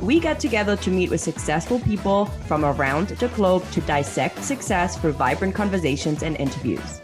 [0.00, 4.96] We get together to meet with successful people from around the globe to dissect success
[4.96, 7.02] through vibrant conversations and interviews.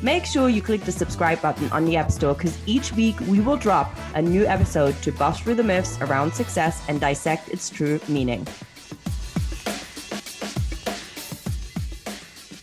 [0.00, 3.40] Make sure you click the subscribe button on the App Store because each week we
[3.40, 7.68] will drop a new episode to bust through the myths around success and dissect its
[7.68, 8.46] true meaning.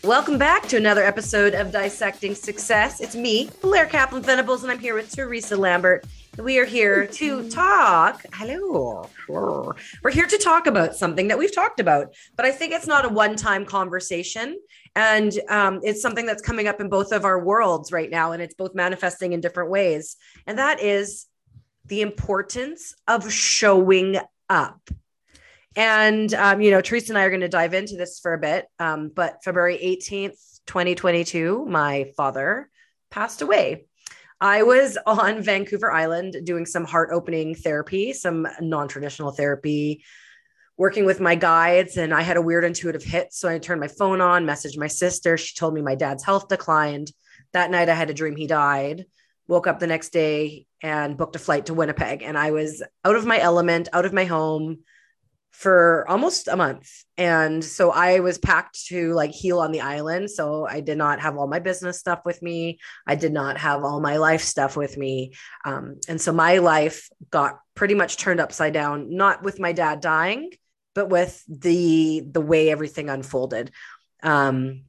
[0.04, 3.00] Welcome back to another episode of Dissecting Success.
[3.00, 6.04] It's me, Blair Kaplan Venables, and I'm here with Teresa Lambert
[6.38, 8.24] we are here to talk.
[8.34, 9.10] Hello.
[9.28, 13.06] We're here to talk about something that we've talked about, but I think it's not
[13.06, 14.60] a one time conversation.
[14.96, 18.42] And um, it's something that's coming up in both of our worlds right now, and
[18.42, 20.16] it's both manifesting in different ways.
[20.46, 21.26] And that is
[21.86, 24.18] the importance of showing
[24.50, 24.90] up.
[25.76, 28.40] And, um, you know, Teresa and I are going to dive into this for a
[28.40, 28.66] bit.
[28.80, 32.70] Um, but February 18th, 2022, my father
[33.10, 33.86] passed away.
[34.40, 40.04] I was on Vancouver Island doing some heart opening therapy, some non traditional therapy,
[40.78, 41.98] working with my guides.
[41.98, 43.34] And I had a weird intuitive hit.
[43.34, 45.38] So I turned my phone on, messaged my sister.
[45.38, 47.11] She told me my dad's health declined.
[47.54, 49.06] That night I had a dream he died.
[49.48, 52.22] Woke up the next day and booked a flight to Winnipeg.
[52.22, 54.80] And I was out of my element, out of my home
[55.52, 56.90] for almost a month.
[57.18, 60.30] And so I was packed to like heal on the island.
[60.30, 62.80] So I did not have all my business stuff with me.
[63.08, 65.34] I did not have all my life stuff with me.
[65.66, 70.00] Um, and so my life got pretty much turned upside down, not with my dad
[70.00, 70.52] dying,
[70.94, 73.72] but with the the way everything unfolded.
[74.24, 74.86] Um,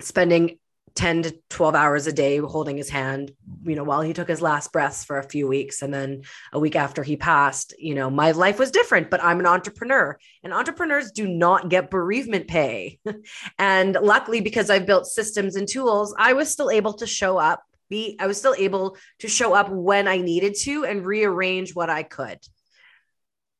[0.00, 0.59] spending
[0.94, 3.32] 10 to 12 hours a day holding his hand
[3.64, 5.82] you know while he took his last breaths for a few weeks.
[5.82, 9.40] And then a week after he passed you know my life was different but i'm
[9.40, 12.98] an entrepreneur and entrepreneurs do not get bereavement pay.
[13.58, 17.62] And luckily because i've built systems and tools i was still able to show up
[17.88, 21.90] be i was still able to show up when i needed to and rearrange what
[21.90, 22.38] i could.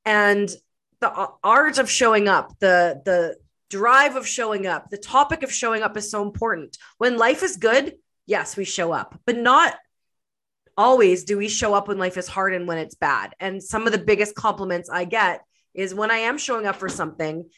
[0.04, 0.50] And
[1.00, 3.36] the art of showing up the the
[3.70, 6.76] drive of showing up, the topic of showing up is so important.
[6.98, 7.94] When life is good,
[8.26, 9.75] yes, we show up, but not
[10.76, 13.34] always do we show up when life is hard and when it's bad.
[13.41, 15.42] And some of the biggest compliments I get
[15.75, 17.48] is when I am showing up for something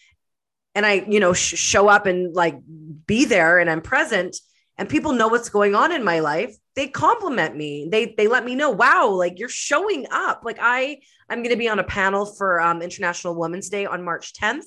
[0.74, 2.58] and I, you know, sh- show up and like
[3.06, 4.36] be there and I'm present
[4.78, 8.44] and people know what's going on in my life they compliment me they they let
[8.44, 11.84] me know wow like you're showing up like i i'm going to be on a
[11.84, 14.64] panel for um, international women's day on march 10th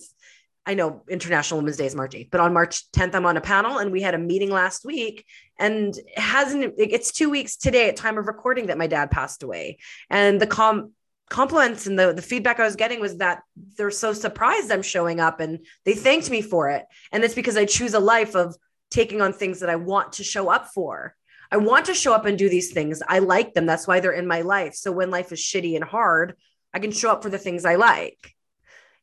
[0.65, 3.41] I know International Women's Day is March 8th, but on March 10th, I'm on a
[3.41, 5.25] panel and we had a meeting last week
[5.59, 9.43] and it hasn't, it's two weeks today at time of recording that my dad passed
[9.43, 9.77] away.
[10.09, 10.91] And the com
[11.29, 13.41] compliments and the, the feedback I was getting was that
[13.77, 16.85] they're so surprised I'm showing up and they thanked me for it.
[17.11, 18.55] And it's because I choose a life of
[18.91, 21.15] taking on things that I want to show up for.
[21.51, 23.01] I want to show up and do these things.
[23.07, 23.65] I like them.
[23.65, 24.75] That's why they're in my life.
[24.75, 26.35] So when life is shitty and hard,
[26.73, 28.34] I can show up for the things I like.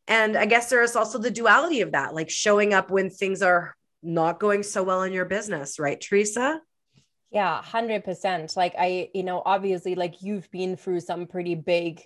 [0.08, 3.42] And I guess there is also the duality of that, like showing up when things
[3.42, 6.60] are not going so well in your business, right, Teresa?
[7.30, 8.56] Yeah, 100%.
[8.56, 12.02] Like, I, you know, obviously, like you've been through some pretty big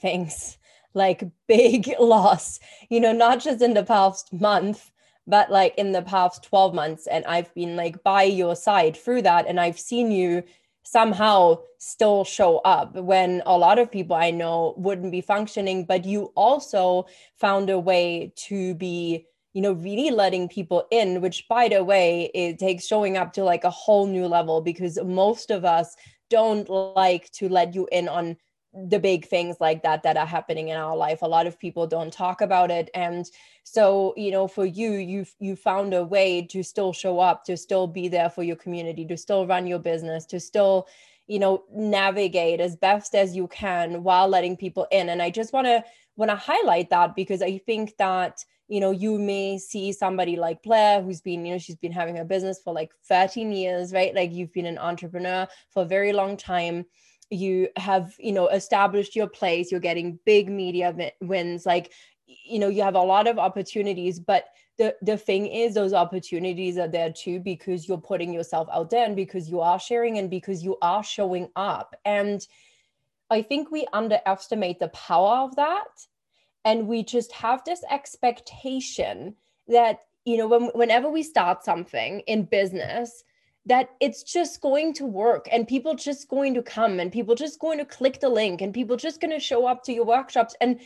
[0.00, 0.58] things,
[0.94, 4.90] like big loss, you know, not just in the past month,
[5.26, 7.06] but like in the past 12 months.
[7.06, 9.46] And I've been like by your side through that.
[9.46, 10.42] And I've seen you
[10.84, 15.84] somehow still show up when a lot of people I know wouldn't be functioning.
[15.84, 21.46] But you also found a way to be, you know, really letting people in, which
[21.48, 25.50] by the way, it takes showing up to like a whole new level because most
[25.50, 25.96] of us
[26.30, 28.36] don't like to let you in on
[28.74, 31.22] the big things like that that are happening in our life.
[31.22, 32.90] A lot of people don't talk about it.
[32.94, 33.24] And
[33.62, 37.56] so you know for you you you found a way to still show up to
[37.56, 40.86] still be there for your community to still run your business to still
[41.26, 45.08] you know navigate as best as you can while letting people in.
[45.08, 45.82] And i just want to
[46.16, 50.62] want to highlight that because i think that you know you may see somebody like
[50.62, 54.14] blair who's been you know she's been having a business for like 13 years right?
[54.14, 56.84] Like you've been an entrepreneur for a very long time
[57.34, 61.92] you have you know established your place you're getting big media wins like
[62.26, 64.46] you know you have a lot of opportunities but
[64.76, 69.04] the the thing is those opportunities are there too because you're putting yourself out there
[69.04, 71.94] and because you are sharing and because you are showing up.
[72.04, 72.46] And
[73.30, 76.06] i think we underestimate the power of that.
[76.66, 79.36] And we just have this expectation
[79.68, 83.22] that you know when, whenever we start something in business
[83.66, 87.58] that it's just going to work and people just going to come and people just
[87.58, 90.54] going to click the link and people just going to show up to your workshops.
[90.60, 90.80] And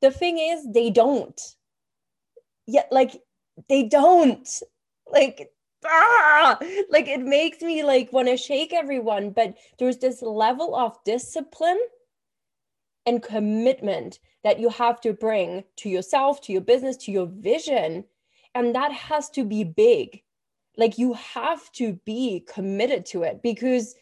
[0.00, 1.40] the thing is they don't.
[2.66, 3.20] Yeah like
[3.68, 4.48] they don't.
[5.10, 5.50] Like
[5.84, 6.58] ah!
[6.90, 11.78] like it makes me like want to shake everyone but there's this level of discipline
[13.06, 18.04] and commitment that you have to bring to yourself to your business to your vision
[18.54, 20.22] and that has to be big
[20.76, 23.94] like you have to be committed to it because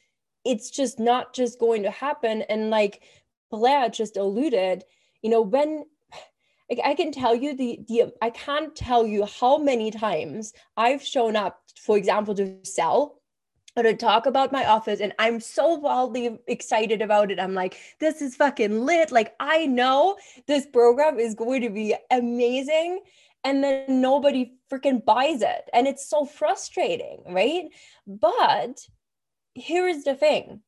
[0.45, 3.03] it's just not just going to happen and like
[3.51, 4.83] blair just alluded
[5.23, 5.85] you know when
[6.85, 11.37] I can tell you the the I can't tell you how many times I've shown
[11.37, 13.21] up, for example, to sell
[13.77, 17.41] or to talk about my office, and I'm so wildly excited about it.
[17.41, 19.11] I'm like, this is fucking lit.
[19.11, 20.17] Like I know
[20.47, 23.01] this program is going to be amazing.
[23.45, 25.69] And then nobody freaking buys it.
[25.73, 27.65] And it's so frustrating, right?
[28.07, 28.87] But
[29.55, 30.63] here's the thing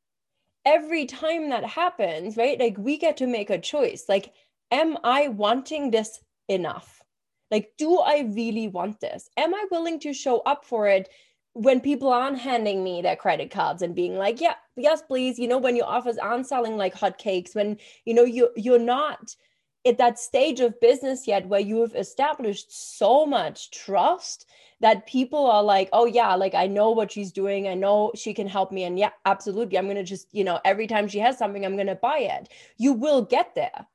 [0.65, 2.59] every time that happens, right?
[2.59, 4.06] Like we get to make a choice.
[4.09, 4.32] Like,
[4.71, 7.03] am I wanting this enough?
[7.50, 9.29] Like, do I really want this?
[9.37, 11.09] Am I willing to show up for it
[11.53, 15.47] when people aren't handing me their credit cards and being like, yeah, yes, please, you
[15.47, 19.37] know, when your offers aren't selling like hotcakes, when you know you you're not
[19.86, 24.46] at that stage of business yet where you have established so much trust
[24.81, 27.69] that people are like, oh yeah, like I know what she's doing.
[27.69, 28.84] I know she can help me.
[28.84, 29.78] And yeah, absolutely.
[29.78, 32.48] I'm gonna just, you know, every time she has something, I'm gonna buy it.
[32.78, 33.86] You will get there.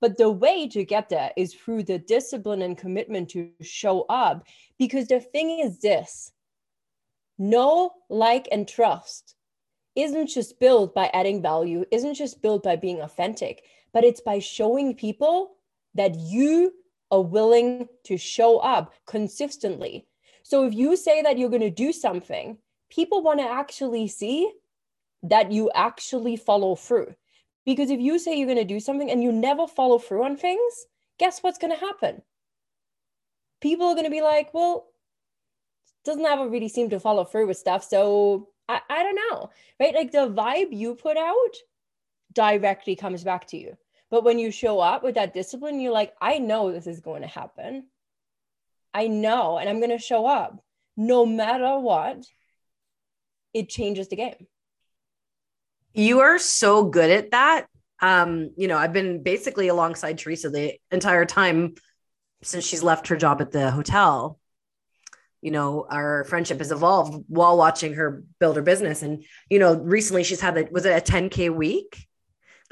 [0.00, 4.44] But the way to get there is through the discipline and commitment to show up.
[4.78, 6.32] Because the thing is this
[7.38, 9.36] know, like, and trust
[9.94, 13.62] isn't just built by adding value, isn't just built by being authentic,
[13.92, 15.52] but it's by showing people
[15.94, 16.72] that you
[17.10, 20.06] are willing to show up consistently.
[20.42, 22.58] So if you say that you're going to do something,
[22.90, 24.50] people want to actually see
[25.22, 27.14] that you actually follow through.
[27.64, 30.36] Because if you say you're going to do something and you never follow through on
[30.36, 30.86] things,
[31.18, 32.22] guess what's going to happen?
[33.60, 34.88] People are going to be like, well,
[36.04, 37.84] doesn't ever really seem to follow through with stuff.
[37.84, 39.94] So I, I don't know, right?
[39.94, 41.54] Like the vibe you put out
[42.32, 43.76] directly comes back to you.
[44.10, 47.22] But when you show up with that discipline, you're like, I know this is going
[47.22, 47.86] to happen.
[48.92, 50.62] I know, and I'm going to show up
[50.96, 52.24] no matter what.
[53.54, 54.46] It changes the game.
[55.94, 57.66] You are so good at that.
[58.00, 61.74] Um, you know, I've been basically alongside Teresa the entire time
[62.42, 64.38] since she's left her job at the hotel.
[65.40, 69.02] You know, our friendship has evolved while watching her build her business.
[69.02, 72.06] And, you know, recently she's had that was it a 10K week?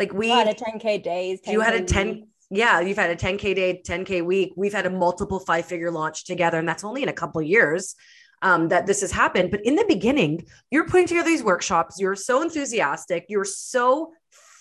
[0.01, 1.41] Like we had a 10K days.
[1.43, 2.29] 10K you had a 10 weeks.
[2.49, 4.55] yeah, you've had a 10K day, 10K week.
[4.57, 6.59] We've had a multiple five figure launch together.
[6.59, 7.95] And that's only in a couple years
[8.41, 9.51] um, that this has happened.
[9.51, 12.01] But in the beginning, you're putting together these workshops.
[12.01, 13.27] You're so enthusiastic.
[13.29, 14.13] You're so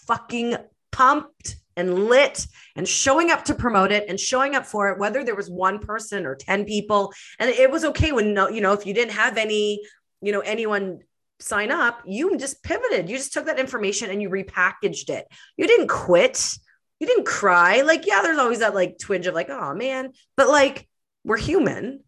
[0.08, 0.58] fucking
[0.92, 5.24] pumped and lit and showing up to promote it and showing up for it, whether
[5.24, 7.14] there was one person or 10 people.
[7.40, 9.82] And it was okay when, no, you know, if you didn't have any,
[10.22, 11.00] you know, anyone
[11.40, 13.10] sign up, you just pivoted.
[13.10, 15.28] You just took that information and you repackaged it.
[15.58, 16.58] You didn't quit.
[17.00, 17.82] You didn't cry.
[17.82, 20.88] Like, yeah, there's always that like twinge of like, oh man, but like,
[21.24, 22.02] we're human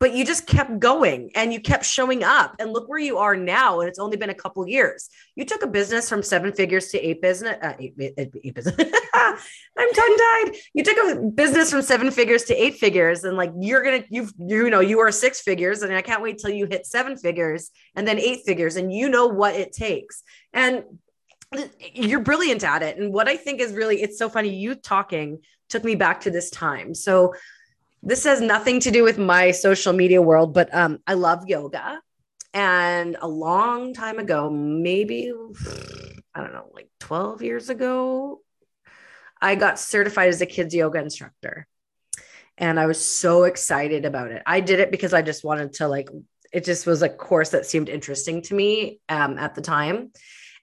[0.00, 2.56] but you just kept going and you kept showing up.
[2.58, 5.08] And look where you are now and it's only been a couple years.
[5.36, 8.74] You took a business from seven figures to eight business uh, eight, eight, eight business.
[9.14, 10.52] I'm tongue tied.
[10.74, 14.32] You took a business from seven figures to eight figures and like you're gonna you've
[14.38, 17.70] you know you are six figures and i can't wait till you hit seven figures
[17.94, 20.22] and then eight figures and you know what it takes.
[20.52, 20.84] And
[21.94, 22.98] you're brilliant at it.
[22.98, 26.30] And what i think is really it's so funny you talking took me back to
[26.30, 26.94] this time.
[26.94, 27.34] So
[28.04, 32.00] this has nothing to do with my social media world, but um, I love yoga.
[32.52, 35.32] And a long time ago, maybe,
[36.34, 38.42] I don't know, like 12 years ago,
[39.40, 41.66] I got certified as a kids yoga instructor.
[42.56, 44.42] And I was so excited about it.
[44.46, 46.08] I did it because I just wanted to, like,
[46.52, 50.12] it just was a course that seemed interesting to me um, at the time.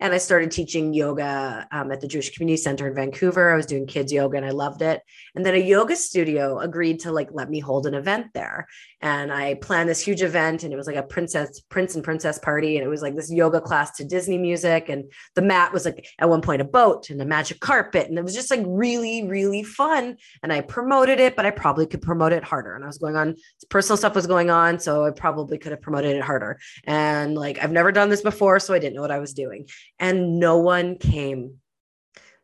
[0.01, 3.53] And I started teaching yoga um, at the Jewish Community Center in Vancouver.
[3.53, 4.99] I was doing kids yoga and I loved it.
[5.35, 8.67] And then a yoga studio agreed to like let me hold an event there.
[9.01, 12.39] And I planned this huge event and it was like a princess, prince and princess
[12.39, 12.77] party.
[12.77, 14.89] And it was like this yoga class to Disney music.
[14.89, 15.05] And
[15.35, 18.09] the mat was like at one point a boat and a magic carpet.
[18.09, 20.17] And it was just like really, really fun.
[20.41, 22.73] And I promoted it, but I probably could promote it harder.
[22.73, 23.35] And I was going on,
[23.69, 24.79] personal stuff was going on.
[24.79, 26.59] So I probably could have promoted it harder.
[26.85, 28.59] And like, I've never done this before.
[28.59, 29.67] So I didn't know what I was doing.
[29.99, 31.57] And no one came.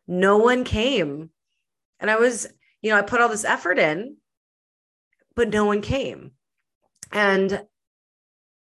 [0.06, 1.30] No one came.
[2.00, 2.46] And I was,
[2.82, 4.16] you know, I put all this effort in,
[5.34, 6.32] but no one came.
[7.12, 7.62] And,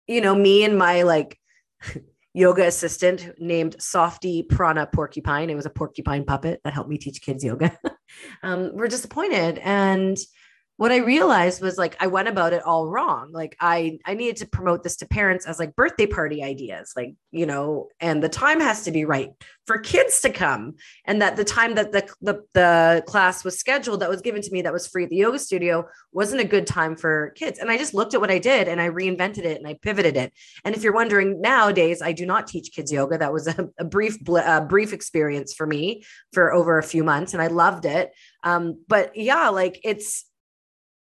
[0.07, 1.38] you know, me and my like
[2.33, 7.21] yoga assistant named Softy Prana Porcupine, it was a porcupine puppet that helped me teach
[7.21, 7.77] kids yoga,
[8.43, 9.59] um, were disappointed.
[9.59, 10.17] And,
[10.79, 13.33] what I realized was like I went about it all wrong.
[13.33, 17.15] Like I I needed to promote this to parents as like birthday party ideas, like
[17.31, 19.31] you know, and the time has to be right
[19.67, 24.00] for kids to come, and that the time that the the, the class was scheduled
[24.00, 26.65] that was given to me that was free at the yoga studio wasn't a good
[26.65, 27.59] time for kids.
[27.59, 30.15] And I just looked at what I did and I reinvented it and I pivoted
[30.15, 30.31] it.
[30.63, 33.17] And if you're wondering, nowadays I do not teach kids yoga.
[33.17, 37.33] That was a, a brief a brief experience for me for over a few months,
[37.33, 38.12] and I loved it.
[38.45, 40.28] Um, but yeah, like it's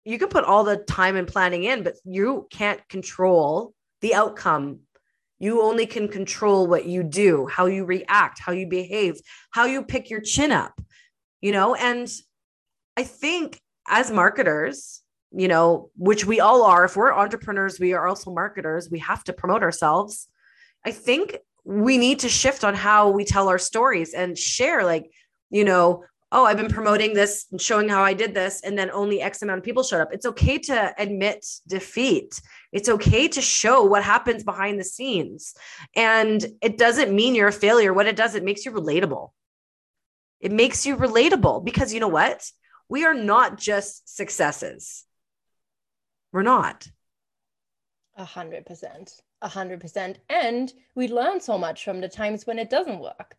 [0.07, 4.79] you can put all the time and planning in, but you can't control the outcome.
[5.37, 9.19] You only can control what you do, how you react, how you behave,
[9.51, 10.79] how you pick your chin up,
[11.41, 11.75] you know?
[11.75, 12.09] And
[12.95, 18.07] I think as marketers, you know, which we all are, if we're entrepreneurs, we are
[18.07, 20.29] also marketers, we have to promote ourselves.
[20.85, 25.11] I think we need to shift on how we tell our stories and share, like,
[25.49, 28.91] you know, oh, I've been promoting this and showing how I did this, and then
[28.91, 30.09] only X amount of people showed up.
[30.11, 32.41] It's okay to admit defeat.
[32.71, 35.55] It's okay to show what happens behind the scenes.
[35.95, 37.93] And it doesn't mean you're a failure.
[37.93, 39.31] What it does, it makes you relatable.
[40.41, 42.49] It makes you relatable because you know what?
[42.89, 45.05] We are not just successes.
[46.31, 46.87] We're not.
[48.15, 49.13] A hundred percent.
[49.41, 50.19] A hundred percent.
[50.29, 53.35] And we learn so much from the times when it doesn't work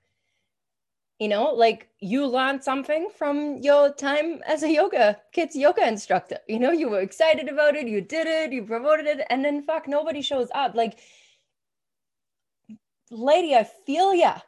[1.18, 6.38] you know like you learned something from your time as a yoga kids yoga instructor.
[6.46, 9.62] You know you were excited about it you did it you promoted it and then
[9.62, 10.74] fuck nobody shows up.
[10.74, 10.98] Like
[13.10, 14.38] lady i feel ya.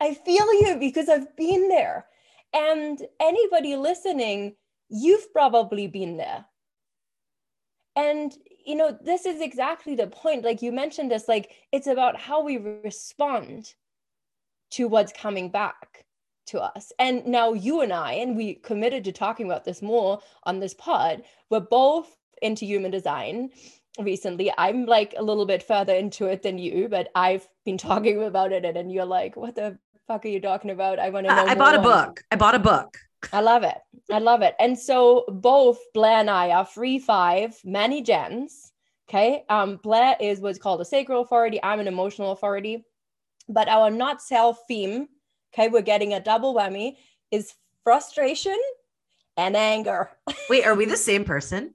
[0.00, 2.06] I feel you because i've been there.
[2.52, 4.54] And anybody listening
[4.88, 6.44] you've probably been there.
[7.96, 8.32] And
[8.64, 10.44] you know this is exactly the point.
[10.44, 13.74] Like you mentioned this like it's about how we respond
[14.70, 16.03] to what's coming back
[16.46, 16.92] to us.
[16.98, 20.74] And now you and I, and we committed to talking about this more on this
[20.74, 23.50] pod, we're both into human design
[23.98, 24.52] recently.
[24.56, 28.52] I'm like a little bit further into it than you, but I've been talking about
[28.52, 30.98] it and and you're like, what the fuck are you talking about?
[30.98, 31.44] I want to know.
[31.46, 32.22] I bought a book.
[32.30, 32.98] I bought a book.
[33.32, 33.78] I love it.
[34.12, 34.54] I love it.
[34.58, 38.72] And so both Blair and I are free five, many gens.
[39.08, 39.44] Okay.
[39.48, 41.58] Um, Blair is what's called a sacral authority.
[41.62, 42.84] I'm an emotional authority.
[43.48, 45.08] But our not self theme
[45.54, 46.96] okay, we're getting a double whammy,
[47.30, 48.58] is frustration
[49.36, 50.10] and anger.
[50.50, 51.74] Wait, are we the same person?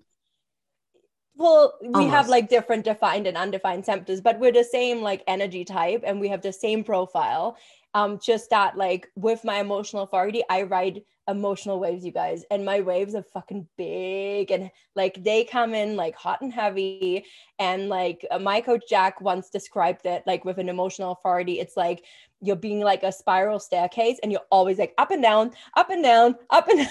[1.40, 2.14] well, we Almost.
[2.14, 6.20] have like different defined and undefined symptoms, but we're the same like energy type and
[6.20, 7.58] we have the same profile.
[7.94, 12.66] Um, just that like with my emotional authority, I ride emotional waves, you guys, and
[12.66, 17.26] my waves are fucking big and like they come in like hot and heavy.
[17.60, 21.78] And like uh, my coach Jack once described it like with an emotional authority, it's
[21.78, 22.04] like
[22.42, 26.04] you're being like a spiral staircase and you're always like up and down, up and
[26.04, 26.90] down, up and down.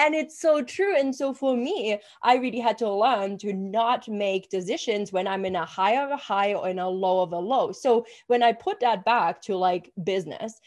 [0.00, 0.96] And it's so true.
[0.96, 5.44] And so for me, I really had to learn to not make decisions when I'm
[5.44, 7.70] in a high of a high or in a low of a low.
[7.72, 10.60] So when I put that back to like business,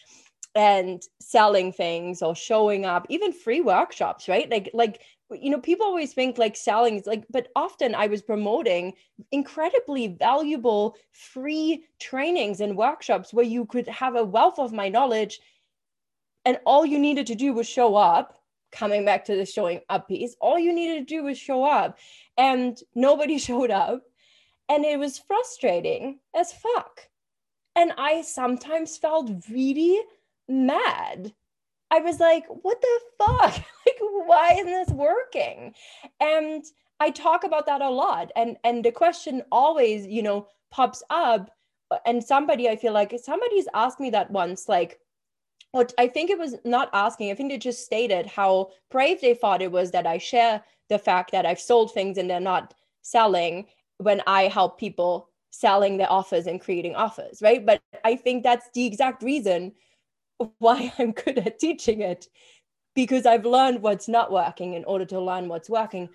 [0.56, 5.84] and selling things or showing up even free workshops right like like you know people
[5.84, 8.94] always think like selling is like but often i was promoting
[9.32, 15.40] incredibly valuable free trainings and workshops where you could have a wealth of my knowledge
[16.46, 18.43] and all you needed to do was show up
[18.74, 21.98] coming back to the showing up piece all you needed to do was show up
[22.38, 24.04] and nobody showed up
[24.70, 27.08] and it was frustrating as fuck
[27.76, 30.00] and i sometimes felt really
[30.50, 31.34] mad
[31.94, 33.54] I was like, what the fuck?
[33.86, 35.76] like, why isn't this working?
[36.20, 36.66] And
[37.00, 38.32] I talk about that a lot.
[38.36, 41.52] And and the question always, you know, pops up.
[42.08, 45.00] And somebody, I feel like somebody's asked me that once, like,
[45.74, 49.34] what I think it was not asking, I think they just stated how brave they
[49.34, 52.76] thought it was that I share the fact that I've sold things and they're not
[53.02, 53.66] selling
[53.98, 57.66] when I help people selling their offers and creating offers, right?
[57.66, 59.74] But I think that's the exact reason
[60.60, 62.28] why I'm good at teaching it
[62.94, 66.08] because I've learned what's not working in order to learn what's working.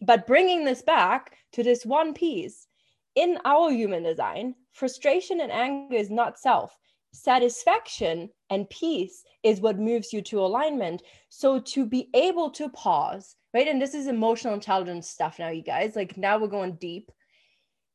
[0.00, 2.68] But bringing this back to this one piece
[3.16, 6.76] in our human design, frustration and anger is not self.
[7.12, 11.02] Satisfaction and peace is what moves you to alignment.
[11.28, 13.68] So to be able to pause, right?
[13.68, 15.96] And this is emotional intelligence stuff now, you guys.
[15.96, 17.10] Like now we're going deep.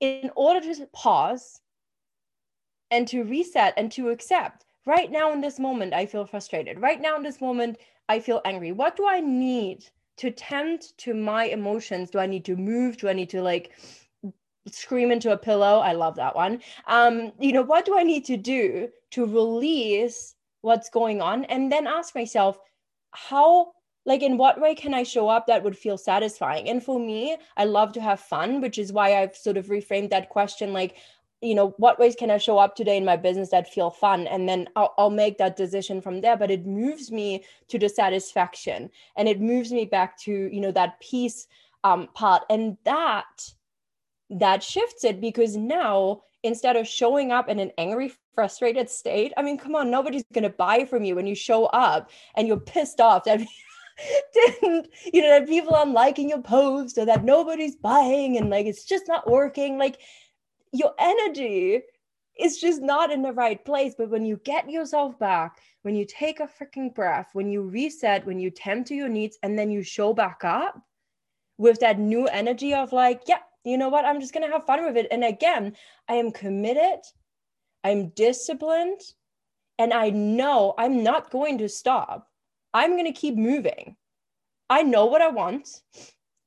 [0.01, 1.61] In order to pause
[2.91, 6.81] and to reset and to accept, right now in this moment, I feel frustrated.
[6.81, 7.77] Right now in this moment,
[8.09, 8.71] I feel angry.
[8.71, 9.85] What do I need
[10.17, 12.09] to tend to my emotions?
[12.09, 12.97] Do I need to move?
[12.97, 13.71] Do I need to like
[14.71, 15.79] scream into a pillow?
[15.79, 16.61] I love that one.
[16.87, 21.45] Um, you know, what do I need to do to release what's going on?
[21.45, 22.59] And then ask myself,
[23.15, 23.71] how
[24.05, 27.37] like in what way can i show up that would feel satisfying and for me
[27.57, 30.97] i love to have fun which is why i've sort of reframed that question like
[31.41, 34.27] you know what ways can i show up today in my business that feel fun
[34.27, 37.89] and then I'll, I'll, make that decision from there but it moves me to the
[37.89, 41.47] satisfaction and it moves me back to you know that peace
[41.83, 43.51] um, part and that
[44.29, 49.41] that shifts it because now instead of showing up in an angry frustrated state i
[49.41, 52.59] mean come on nobody's going to buy from you when you show up and you're
[52.59, 53.39] pissed off that
[54.33, 58.65] didn't you know that people aren't liking your post or that nobody's buying and like
[58.65, 59.99] it's just not working like
[60.75, 61.81] your energy
[62.37, 63.95] is just not in the right place.
[63.97, 68.25] But when you get yourself back, when you take a freaking breath, when you reset,
[68.25, 70.81] when you tend to your needs, and then you show back up
[71.57, 74.05] with that new energy of like, yeah, you know what?
[74.05, 75.07] I'm just going to have fun with it.
[75.11, 75.75] And again,
[76.07, 76.99] I am committed,
[77.83, 79.01] I'm disciplined,
[79.77, 82.29] and I know I'm not going to stop.
[82.73, 83.95] I'm going to keep moving.
[84.69, 85.81] I know what I want,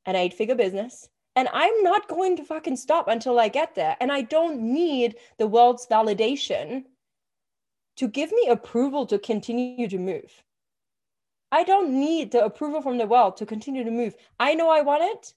[0.07, 1.09] an eight figure business.
[1.37, 3.97] And I'm not going to fucking stop until I get there.
[4.01, 6.85] And I don't need the world's validation
[7.97, 10.43] to give me approval to continue to move.
[11.51, 14.15] I don't need the approval from the world to continue to move.
[14.39, 15.35] I know I want it.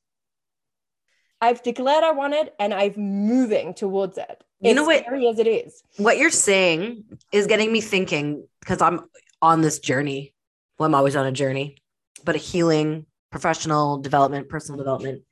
[1.42, 4.44] I've declared I want it and I'm moving towards it.
[4.60, 5.04] You know what?
[5.04, 5.84] Scary as it is.
[5.98, 9.02] What you're saying is getting me thinking because I'm
[9.42, 10.36] on this journey.
[10.78, 11.78] Well, I'm always on a journey,
[12.24, 15.24] but a healing, professional development, personal development.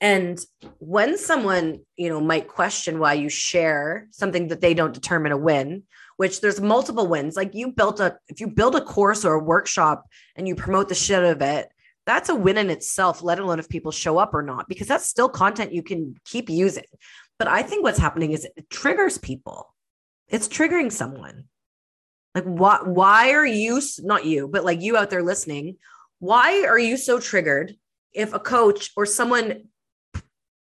[0.00, 0.38] And
[0.80, 5.36] when someone, you know, might question why you share something that they don't determine a
[5.36, 5.84] win,
[6.16, 7.36] which there's multiple wins.
[7.36, 10.04] Like you built a, if you build a course or a workshop
[10.36, 11.68] and you promote the shit of it,
[12.06, 15.06] that's a win in itself, let alone if people show up or not, because that's
[15.06, 16.84] still content you can keep using.
[17.38, 19.74] But I think what's happening is it triggers people.
[20.28, 21.44] It's triggering someone.
[22.34, 25.76] Like, what, why are you, not you, but like you out there listening,
[26.18, 27.74] why are you so triggered
[28.12, 29.68] if a coach or someone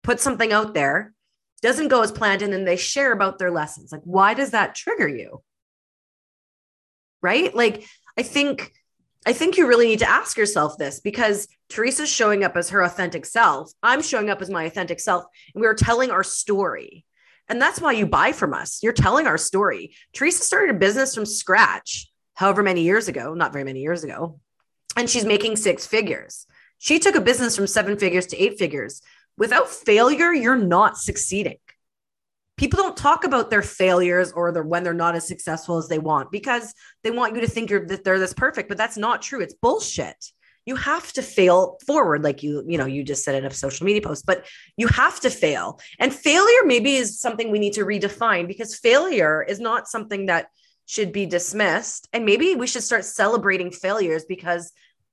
[0.02, 1.14] put something out there,
[1.62, 3.92] doesn't go as planned, and then they share about their lessons.
[3.92, 5.42] Like, why does that trigger you?
[7.22, 7.54] Right?
[7.54, 8.72] Like, I think.
[9.26, 12.82] I think you really need to ask yourself this because Teresa's showing up as her
[12.82, 13.70] authentic self.
[13.82, 17.04] I'm showing up as my authentic self, and we are telling our story.
[17.48, 18.82] And that's why you buy from us.
[18.82, 19.94] You're telling our story.
[20.14, 24.40] Teresa started a business from scratch, however many years ago, not very many years ago,
[24.96, 26.46] and she's making six figures.
[26.78, 29.02] She took a business from seven figures to eight figures
[29.40, 31.56] without failure, you're not succeeding.
[32.60, 35.98] People don't talk about their failures or their, when they're not as successful as they
[35.98, 39.22] want because they want you to think you're that they're this perfect, but that's not
[39.22, 39.40] true.
[39.40, 40.26] It's bullshit.
[40.66, 43.86] You have to fail forward, like you, you know, you just said in a social
[43.86, 44.44] media post, but
[44.76, 45.80] you have to fail.
[45.98, 50.48] And failure maybe is something we need to redefine because failure is not something that
[50.84, 52.08] should be dismissed.
[52.12, 54.70] And maybe we should start celebrating failures because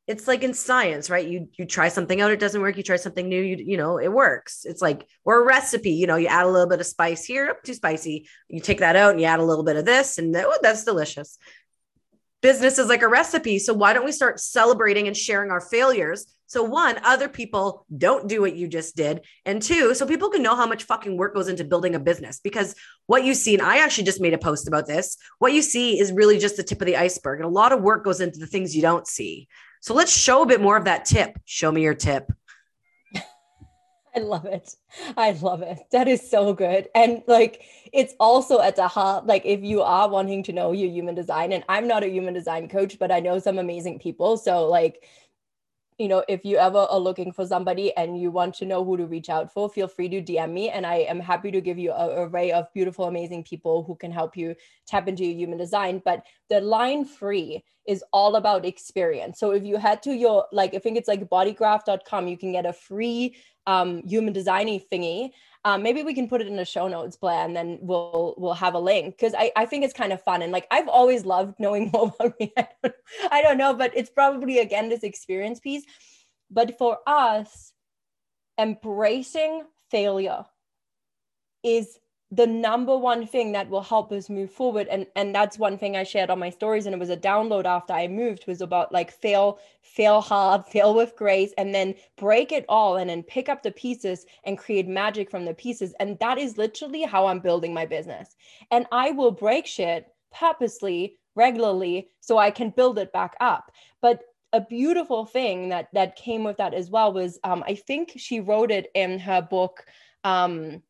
[0.08, 1.28] it's like in science right?
[1.28, 2.78] You you try something out it doesn't work.
[2.78, 4.66] You try something new you you know it works.
[4.66, 7.58] It's like or a recipe you know you add a little bit of spice here
[7.64, 8.28] too spicy.
[8.48, 10.86] You take that out and you add a little bit of this and oh, that's
[10.86, 11.38] delicious.
[12.42, 13.60] Business is like a recipe.
[13.60, 16.26] So why don't we start celebrating and sharing our failures?
[16.46, 19.22] So one other people don't do what you just did.
[19.44, 22.40] And two so people can know how much fucking work goes into building a business
[22.40, 22.76] because
[23.08, 26.00] what you see and i actually just made a post about this what you see
[26.00, 28.40] is really just the tip of the iceberg and a lot of work goes into
[28.40, 29.48] the things you don't see
[29.82, 31.40] so let's show a bit more of that tip.
[31.46, 32.32] Show me your tip.
[34.16, 34.76] I love it.
[35.16, 35.80] I love it.
[35.92, 36.90] That is so good.
[36.96, 37.64] And like
[37.94, 41.52] it's also at the heart, like if you are wanting to know your human design,
[41.54, 44.38] and I'm not a human design coach, but I know some amazing people.
[44.38, 45.04] So like
[45.98, 48.98] you know, if you ever are looking for somebody and you want to know who
[48.98, 50.70] to reach out for, feel free to DM me.
[50.70, 54.12] And I am happy to give you an array of beautiful, amazing people who can
[54.12, 54.56] help you
[54.86, 56.02] tap into your human design.
[56.06, 59.40] But the line free is all about experience.
[59.40, 62.66] So if you head to your, like, I think it's like bodygraph.com, you can get
[62.66, 65.32] a free um, human designing thingy
[65.68, 68.54] um, maybe we can put it in the show notes, Blair, and then we'll we'll
[68.54, 71.26] have a link because I, I think it's kind of fun and like I've always
[71.26, 72.54] loved knowing more about me.
[72.56, 72.96] I don't,
[73.32, 75.84] I don't know, but it's probably again this experience piece.
[76.50, 77.74] But for us,
[78.58, 80.46] embracing failure
[81.64, 82.00] is
[82.32, 85.96] the number one thing that will help us move forward and and that's one thing
[85.96, 88.92] i shared on my stories and it was a download after i moved was about
[88.92, 93.48] like fail fail hard fail with grace and then break it all and then pick
[93.48, 97.40] up the pieces and create magic from the pieces and that is literally how i'm
[97.40, 98.36] building my business.
[98.72, 103.72] And i will break shit purposely regularly so i can build it back up.
[104.02, 104.22] But
[104.54, 108.40] a beautiful thing that that came with that as well was um, i think she
[108.40, 109.86] wrote it in her book
[110.24, 110.82] um,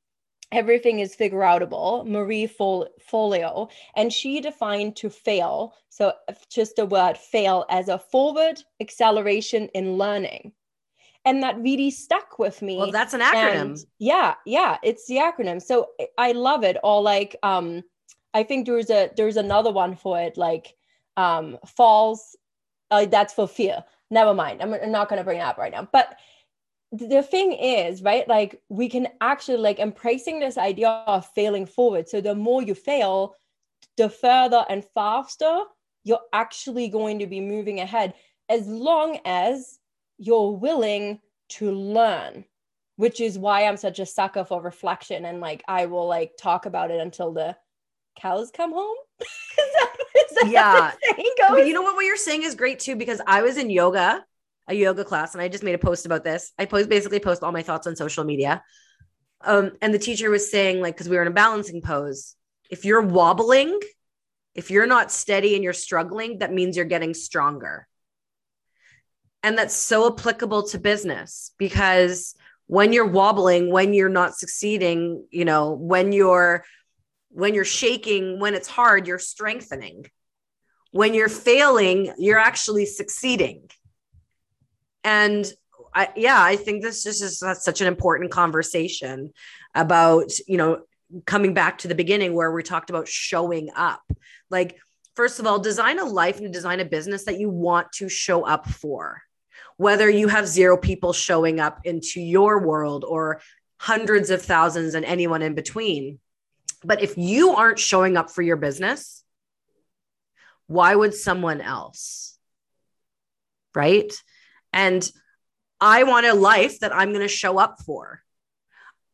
[0.51, 6.13] everything is figure outable marie forleo and she defined to fail so
[6.51, 10.51] just the word fail as a forward acceleration in learning.
[11.25, 13.61] And that really stuck with me well that's an acronym.
[13.61, 15.59] and yeah yeah it's the acronym.
[15.59, 16.77] So i love it.
[16.83, 17.83] Or like um
[18.35, 20.75] i think there's a there's another one for it like
[21.17, 22.37] um falls
[22.91, 23.83] uh, that's for fear.
[24.11, 24.61] Never mind.
[24.61, 25.89] I'm, I'm not going to bring it up right now.
[25.91, 26.15] But
[26.99, 32.07] the thing is right like we can actually like embracing this idea of failing forward
[32.07, 33.35] so the more you fail
[33.97, 35.61] the further and faster
[36.03, 38.13] you're actually going to be moving ahead
[38.49, 39.79] as long as
[40.17, 42.45] you're willing to learn
[42.95, 46.65] which is why i'm such a sucker for reflection and like i will like talk
[46.65, 47.55] about it until the
[48.19, 48.97] cows come home.
[49.59, 50.91] Is that, is that yeah.
[51.65, 54.23] you know what what you're saying is great too because i was in yoga
[54.67, 56.51] a yoga class and I just made a post about this.
[56.59, 58.63] I post basically post all my thoughts on social media.
[59.41, 62.35] Um, and the teacher was saying, like, because we were in a balancing pose,
[62.69, 63.79] if you're wobbling,
[64.55, 67.87] if you're not steady and you're struggling, that means you're getting stronger.
[69.43, 75.45] And that's so applicable to business because when you're wobbling, when you're not succeeding, you
[75.45, 76.65] know, when you're
[77.29, 80.05] when you're shaking, when it's hard, you're strengthening.
[80.91, 83.69] When you're failing, you're actually succeeding
[85.07, 85.53] and
[85.95, 89.31] I, yeah, I think this just is such an important conversation
[89.73, 90.81] about, you know,
[91.25, 94.01] coming back to the beginning where we talked about showing up.
[94.49, 94.77] Like,
[95.15, 98.45] first of all, design a life and design a business that you want to show
[98.45, 99.21] up for.
[99.77, 103.39] Whether you have zero people showing up into your world or
[103.77, 106.19] hundreds of thousands and anyone in between.
[106.83, 109.23] But if you aren't showing up for your business,
[110.67, 112.37] why would someone else?
[113.73, 114.11] Right.
[114.77, 115.09] And
[115.81, 118.21] I want a life that I'm going to show up for.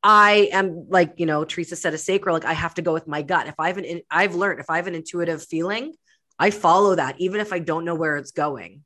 [0.04, 3.08] I am like, you know, Teresa said a sacral, like I have to go with
[3.08, 3.48] my gut.
[3.48, 5.94] If I have an, I've learned if I have an intuitive feeling,
[6.38, 8.84] I follow that, even if I don't know where it's going.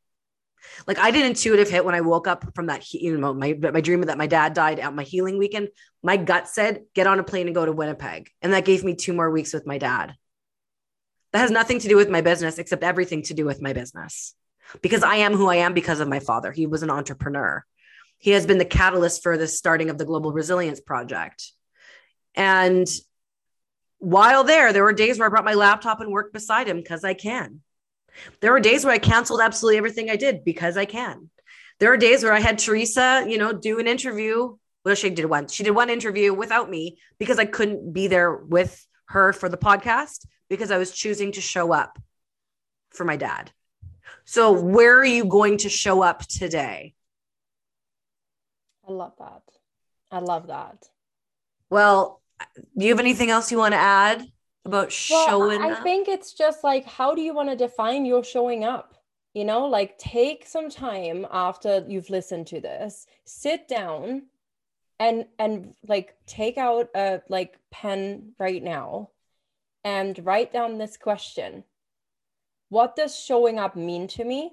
[0.86, 3.54] Like I did an intuitive hit when I woke up from that, you know, my,
[3.54, 5.70] my dream that my dad died at my healing weekend.
[6.04, 8.30] My gut said, get on a plane and go to Winnipeg.
[8.44, 10.14] And that gave me two more weeks with my dad.
[11.34, 14.36] That has nothing to do with my business, except everything to do with my business
[14.82, 16.52] because I am who I am because of my father.
[16.52, 17.64] He was an entrepreneur.
[18.20, 21.52] He has been the catalyst for the starting of the Global Resilience Project.
[22.36, 22.88] And
[24.00, 27.04] while there, there were days where I brought my laptop and worked beside him because
[27.04, 27.62] I can.
[28.42, 31.30] There were days where I canceled absolutely everything I did because I can.
[31.80, 34.56] There are days where I had Teresa, you know, do an interview.
[34.84, 35.48] Well, she did one.
[35.48, 39.58] She did one interview without me because I couldn't be there with her for the
[39.58, 42.00] podcast because I was choosing to show up
[42.90, 43.52] for my dad.
[44.30, 46.94] So, where are you going to show up today?
[48.86, 49.44] I love that.
[50.12, 50.90] I love that.
[51.70, 52.22] Well,
[52.78, 54.28] do you have anything else you want to add
[54.66, 55.84] about well, showing I up?
[55.84, 58.96] think it's just like, how do you want to define your showing up?
[59.34, 64.24] You know, like take some time after you've listened to this, sit down
[65.00, 69.12] and and like take out a like pen right now
[69.86, 71.64] and write down this question
[72.70, 74.52] what does showing up mean to me?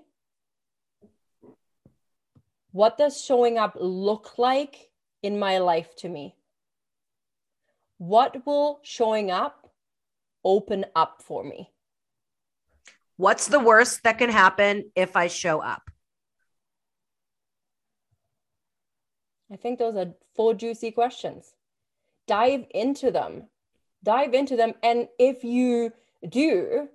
[2.72, 4.90] What does showing up look like
[5.22, 6.36] in my life to me?
[7.98, 9.70] What will showing up
[10.44, 11.70] open up for me?
[13.16, 15.82] What's the worst that can happen if I show up?
[19.52, 21.54] I think those are four juicy questions.
[22.26, 23.44] Dive into them.
[24.02, 24.74] Dive into them.
[24.82, 25.92] And if you
[26.28, 26.88] do,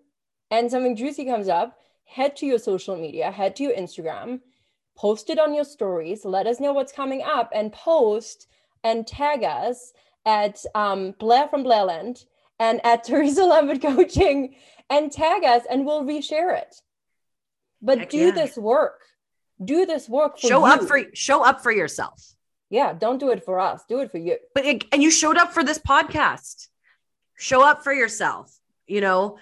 [0.52, 4.42] and something juicy comes up, head to your social media, head to your Instagram,
[4.98, 8.48] post it on your stories, let us know what's coming up, and post
[8.84, 9.94] and tag us
[10.26, 12.26] at um, Blair from Blairland
[12.60, 14.56] and at Teresa Lambert Coaching
[14.90, 16.76] and tag us and we'll reshare it.
[17.82, 18.32] But Heck do yeah.
[18.32, 19.00] this work.
[19.64, 20.38] Do this work.
[20.40, 20.74] show you.
[20.74, 22.34] up for show up for yourself.
[22.70, 23.84] Yeah, don't do it for us.
[23.90, 24.38] Do it for you.
[24.54, 26.68] But it, and you showed up for this podcast.
[27.38, 28.56] Show up for yourself.
[28.88, 29.38] You know,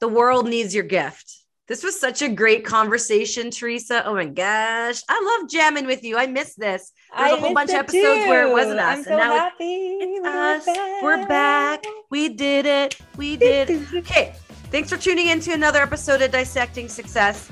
[0.00, 1.34] the world needs your gift.
[1.68, 4.02] This was such a great conversation, Teresa.
[4.06, 5.02] Oh my gosh.
[5.06, 6.16] I love jamming with you.
[6.16, 6.92] I miss this.
[7.16, 9.06] There's a whole bunch of episodes where it wasn't us.
[9.06, 9.64] I'm and now happy.
[10.00, 11.02] it's we're us.
[11.02, 11.84] We're back.
[12.08, 12.96] We did it.
[13.18, 13.68] We did.
[13.68, 13.94] it.
[13.96, 14.34] Okay.
[14.70, 17.50] Thanks for tuning in to another episode of Dissecting Success.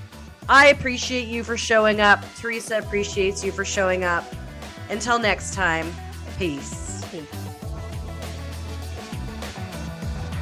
[0.49, 2.25] I appreciate you for showing up.
[2.37, 4.25] Teresa appreciates you for showing up.
[4.89, 5.93] Until next time,
[6.39, 7.05] peace.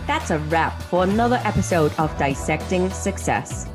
[0.07, 3.69] That's a wrap for another episode of Dissecting Success.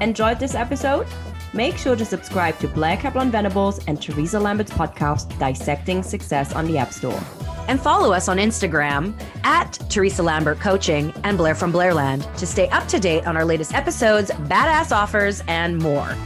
[0.00, 1.06] Enjoyed this episode?
[1.52, 6.66] Make sure to subscribe to Blair Kaplan Venables and Teresa Lambert's podcast, Dissecting Success, on
[6.66, 7.20] the App Store.
[7.68, 12.68] And follow us on Instagram at Teresa Lambert Coaching and Blair from Blairland to stay
[12.70, 16.16] up to date on our latest episodes, badass offers, and more.